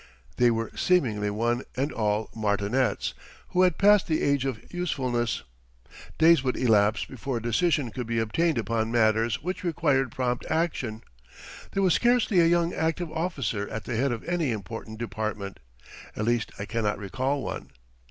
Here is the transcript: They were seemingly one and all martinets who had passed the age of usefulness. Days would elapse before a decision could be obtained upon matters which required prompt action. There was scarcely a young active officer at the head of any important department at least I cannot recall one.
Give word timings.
They 0.37 0.49
were 0.49 0.71
seemingly 0.75 1.29
one 1.29 1.61
and 1.77 1.91
all 1.91 2.31
martinets 2.33 3.13
who 3.49 3.61
had 3.61 3.77
passed 3.77 4.07
the 4.07 4.23
age 4.23 4.45
of 4.45 4.73
usefulness. 4.73 5.43
Days 6.17 6.41
would 6.41 6.57
elapse 6.57 7.05
before 7.05 7.37
a 7.37 7.41
decision 7.43 7.91
could 7.91 8.07
be 8.07 8.17
obtained 8.17 8.57
upon 8.57 8.91
matters 8.91 9.43
which 9.43 9.63
required 9.63 10.11
prompt 10.11 10.43
action. 10.49 11.03
There 11.73 11.83
was 11.83 11.93
scarcely 11.93 12.39
a 12.39 12.47
young 12.47 12.73
active 12.73 13.11
officer 13.11 13.69
at 13.69 13.83
the 13.83 13.95
head 13.95 14.11
of 14.11 14.23
any 14.23 14.49
important 14.49 14.97
department 14.97 15.59
at 16.15 16.25
least 16.25 16.51
I 16.57 16.65
cannot 16.65 16.97
recall 16.97 17.43
one. 17.43 17.69